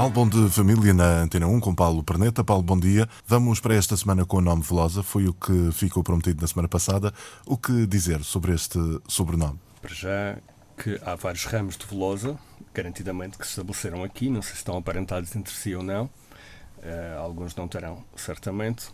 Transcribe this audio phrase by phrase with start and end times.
[0.00, 2.42] Álbum de família na Antena 1 com Paulo Perneta.
[2.42, 3.06] Paulo, bom dia.
[3.26, 5.02] Vamos para esta semana com o nome Velosa.
[5.02, 7.12] Foi o que ficou prometido na semana passada.
[7.44, 9.60] O que dizer sobre este sobrenome?
[9.82, 10.38] Para já
[10.78, 12.38] que há vários ramos de Velosa,
[12.72, 14.30] garantidamente, que se estabeleceram aqui.
[14.30, 16.06] Não sei se estão aparentados entre si ou não.
[16.06, 18.88] Uh, alguns não terão, certamente.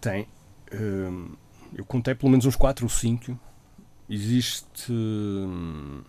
[0.00, 0.22] Tem.
[0.72, 1.36] Uh,
[1.74, 3.38] eu contei pelo menos uns 4 ou 5.
[4.08, 4.90] Existe.
[4.90, 6.02] Uh,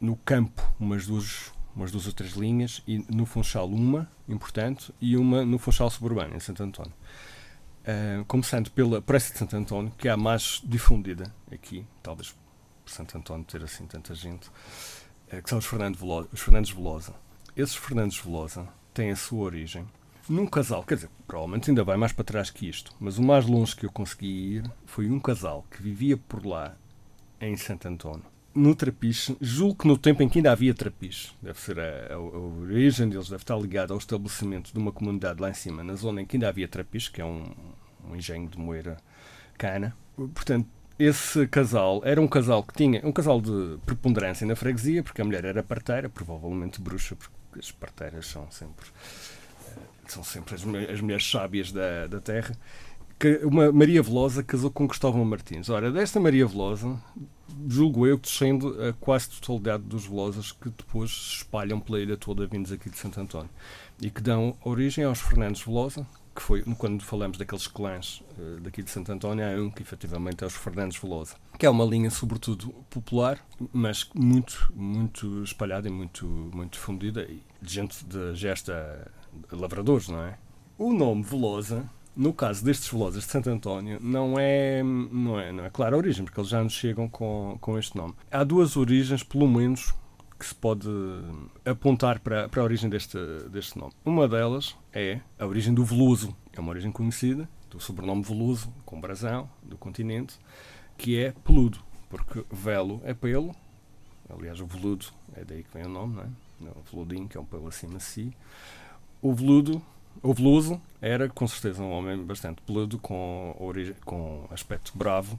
[0.00, 5.16] no campo umas duas umas duas ou três linhas, e no Funchal uma, importante, e
[5.16, 6.92] uma no Funchal Suburbano, em Santo António.
[7.82, 12.34] Uh, começando pela Pressa de Santo António, que é a mais difundida aqui, talvez
[12.84, 15.96] por Santo António ter assim tanta gente, uh, que são os, Fernando
[16.32, 17.14] os Fernandes Velosa.
[17.56, 19.86] Esses Fernandes Velosa têm a sua origem
[20.28, 23.46] num casal, quer dizer, provavelmente ainda vai mais para trás que isto, mas o mais
[23.46, 26.76] longe que eu consegui ir foi um casal que vivia por lá,
[27.40, 31.60] em Santo António, no Trapiche, julgo que no tempo em que ainda havia Trapiche, deve
[31.60, 35.50] ser a, a, a, origem deles, deve estar ligada ao estabelecimento de uma comunidade lá
[35.50, 37.54] em cima, na zona em que ainda havia Trapiche, que é um,
[38.08, 38.96] um engenho de moeira
[39.56, 39.96] cana.
[40.16, 40.66] Portanto,
[40.98, 45.24] esse casal era um casal que tinha um casal de preponderância na freguesia, porque a
[45.24, 48.86] mulher era parteira, provavelmente bruxa, porque as parteiras são sempre
[49.68, 52.56] eh, são sempre as, as mulheres sábias da, da terra.
[53.18, 55.68] Que uma Maria Velosa casou com Cristóvão Martins.
[55.68, 56.98] Ora, desta Maria Velosa
[57.66, 62.16] julgo eu, que descende a quase totalidade dos Velozes que depois se espalham pela ilha
[62.16, 63.50] toda, vindos aqui de Santo António.
[64.00, 68.82] E que dão origem aos Fernandes Velosa, que foi, quando falamos daqueles clãs uh, daqui
[68.82, 72.10] de Santo António, há um que efetivamente é os Fernandes Velosa, que é uma linha,
[72.10, 79.10] sobretudo, popular, mas muito, muito espalhada e muito, muito difundida, e de gente de gesta
[79.50, 80.38] lavradores, não é?
[80.78, 85.64] O nome Velosa no caso destes velozes de Santo António, não é, não é, não
[85.64, 88.12] é clara a origem, porque eles já nos chegam com, com este nome.
[88.28, 89.94] Há duas origens, pelo menos,
[90.36, 90.88] que se pode
[91.64, 93.16] apontar para, para a origem deste,
[93.50, 93.92] deste nome.
[94.04, 96.36] Uma delas é a origem do Veluso.
[96.52, 100.40] É uma origem conhecida, do sobrenome Veluso, com brasão, do continente,
[100.96, 101.78] que é peludo,
[102.10, 103.54] porque velo é pelo,
[104.28, 106.72] aliás, o veludo é daí que vem o nome, não é?
[106.74, 108.36] O veludinho, que é um pelo de si.
[109.22, 109.80] O veludo
[110.22, 113.54] o Veloso era com certeza um homem bastante peludo, com,
[114.04, 115.38] com aspecto bravo,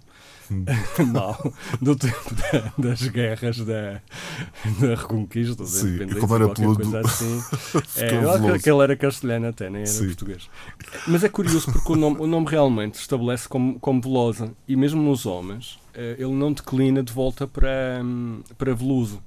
[0.49, 0.63] hum.
[1.11, 4.01] mau, do tempo da, das guerras da,
[4.79, 7.43] da Reconquista, da Sim, Independência, era peludo, coisa assim.
[7.99, 10.07] é, eu acho que ele era castelhano até, nem era Sim.
[10.07, 10.49] português.
[11.07, 15.01] Mas é curioso porque o nome, o nome realmente estabelece como, como Velosa, e mesmo
[15.01, 19.21] nos homens, eh, ele não declina de volta para, hum, para Veloso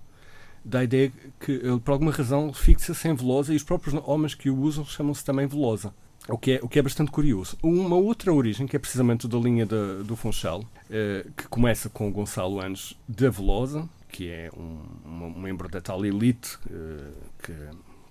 [0.64, 4.50] da ideia que ele, por alguma razão, fixa-se em Velosa e os próprios homens que
[4.50, 5.94] o usam chamam-se também Velosa.
[6.28, 7.58] O que, é, o que é bastante curioso.
[7.60, 12.08] Uma outra origem, que é precisamente da linha de, do Funchal, eh, que começa com
[12.08, 17.10] o Gonçalo Anos da Velosa, que é um, um membro da tal elite eh,
[17.42, 17.52] que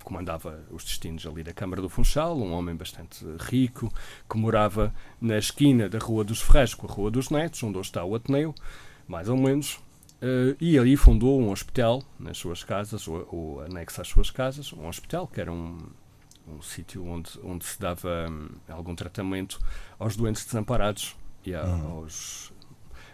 [0.04, 3.90] comandava os destinos ali da Câmara do Funchal, um homem bastante rico,
[4.30, 7.90] que morava na esquina da Rua dos Ferreiros com a Rua dos Netos, onde hoje
[7.90, 8.54] está o Ateneu,
[9.08, 9.80] mais ou menos,
[10.22, 14.72] Uh, e ali fundou um hospital nas suas casas, ou, ou anexo às suas casas,
[14.72, 15.80] um hospital que era um,
[16.48, 19.60] um sítio onde, onde se dava um, algum tratamento
[19.98, 21.92] aos doentes desamparados e a, uhum.
[21.98, 22.54] aos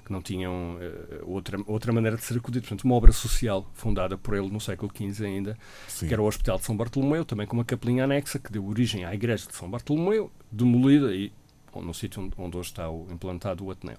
[0.03, 2.67] que não tinham uh, outra, outra maneira de ser acudidos.
[2.67, 5.57] Portanto, uma obra social fundada por ele no século XV ainda,
[5.87, 6.07] Sim.
[6.07, 9.03] que era o Hospital de São Bartolomeu, também com uma capelinha anexa que deu origem
[9.03, 11.31] à Igreja de São Bartolomeu, demolida e
[11.75, 13.97] no sítio onde, onde hoje está o, implantado o Ateneu.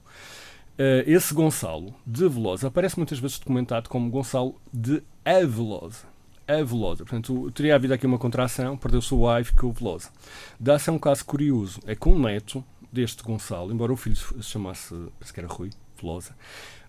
[0.78, 6.06] Uh, esse Gonçalo de Velosa aparece muitas vezes documentado como Gonçalo de Avelosa.
[6.46, 7.04] Avelosa.
[7.04, 10.10] Portanto, teria havido aqui uma contração, perdeu-se o A e ficou Velosa.
[10.58, 11.80] Dá-se um caso curioso.
[11.84, 15.70] É que o neto deste Gonçalo, embora o filho se chamasse, penso que era Rui
[16.00, 16.36] Velosa,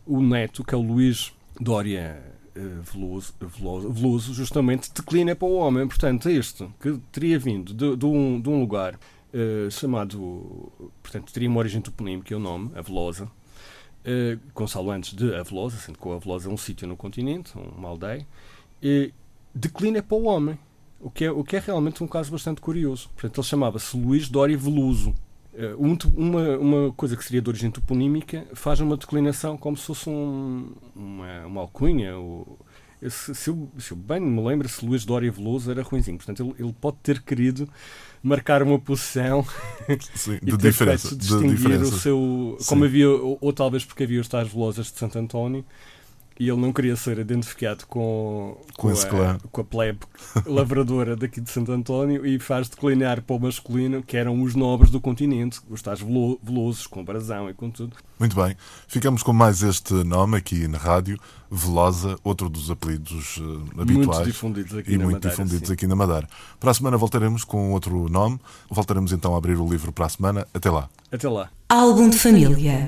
[0.06, 2.22] o neto, que é o Luís Dória
[2.56, 5.88] uh, Veloso, Veloso, Veloso, justamente declina para o homem.
[5.88, 8.96] Portanto, este, que teria vindo de, de, um, de um lugar
[9.34, 10.72] uh, chamado,
[11.02, 13.30] portanto, teria uma origem toponímica, é o nome, a Velosa,
[14.06, 17.90] uh, Gonçalo antes de Avelosa, sendo que o Avelosa é um sítio no continente, uma
[17.90, 18.26] aldeia,
[18.82, 19.14] e
[19.54, 20.58] declina para o homem,
[21.00, 23.10] o que, é, o que é realmente um caso bastante curioso.
[23.10, 25.16] Portanto, ele chamava-se Luís Dória Veluso.
[25.54, 30.10] Uh, uma, uma coisa que seria de origem toponímica faz uma declinação como se fosse
[30.10, 32.18] um, uma, uma alcunha.
[32.18, 32.60] Ou,
[33.08, 36.18] se, se, eu, se eu bem me lembro, se Luís Dória Veloso era ruimzinho.
[36.18, 37.70] Portanto, ele, ele pode ter querido
[38.22, 39.46] marcar uma posição
[40.16, 41.08] Sim, e de ter diferença.
[41.10, 41.96] feito De distinguir diferença.
[41.96, 42.58] o seu.
[42.60, 42.66] Sim.
[42.68, 45.64] Como havia, ou, ou talvez porque havia os tais velozes de Santo António
[46.40, 49.38] e ele não queria ser identificado com, Com esse a, clã.
[49.52, 50.00] com a plebe
[50.46, 54.90] lavradora daqui de Santo António e faz declinar para o masculino, que eram os nobres
[54.90, 57.96] do continente, os tais velo- velosos, com brasão e com tudo.
[58.18, 58.56] Muito bem.
[58.88, 61.20] Ficamos com mais este nome aqui na rádio,
[61.52, 64.08] Velosa, outro dos apelidos eh, habituais.
[64.20, 65.74] Muito difundidos aqui e na muito Madeira, difundidos sim.
[65.74, 66.28] aqui na Madeira.
[66.60, 68.40] Para a semana voltaremos com outro nome.
[68.70, 70.48] Voltaremos então a abrir o livro para a semana.
[70.54, 70.88] Até lá.
[71.12, 71.50] Até lá.
[71.68, 72.88] Álbum de família.